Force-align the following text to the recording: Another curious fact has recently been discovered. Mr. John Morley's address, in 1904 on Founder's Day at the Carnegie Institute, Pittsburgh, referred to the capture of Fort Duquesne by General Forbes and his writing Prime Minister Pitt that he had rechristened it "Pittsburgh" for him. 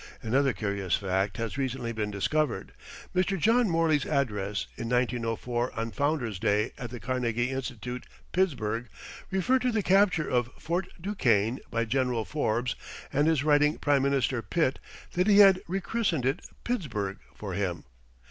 Another 0.23 0.51
curious 0.51 0.95
fact 0.95 1.37
has 1.37 1.59
recently 1.59 1.91
been 1.91 2.09
discovered. 2.09 2.71
Mr. 3.15 3.37
John 3.37 3.69
Morley's 3.69 4.03
address, 4.07 4.65
in 4.75 4.89
1904 4.89 5.79
on 5.79 5.91
Founder's 5.91 6.39
Day 6.39 6.71
at 6.75 6.89
the 6.89 6.99
Carnegie 6.99 7.51
Institute, 7.51 8.07
Pittsburgh, 8.31 8.87
referred 9.29 9.61
to 9.61 9.71
the 9.71 9.83
capture 9.83 10.27
of 10.27 10.49
Fort 10.57 10.87
Duquesne 10.99 11.59
by 11.69 11.85
General 11.85 12.25
Forbes 12.25 12.75
and 13.13 13.27
his 13.27 13.43
writing 13.43 13.77
Prime 13.77 14.01
Minister 14.01 14.41
Pitt 14.41 14.79
that 15.11 15.27
he 15.27 15.37
had 15.37 15.61
rechristened 15.67 16.25
it 16.25 16.39
"Pittsburgh" 16.63 17.19
for 17.35 17.53
him. 17.53 17.83